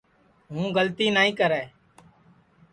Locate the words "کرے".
1.39-1.63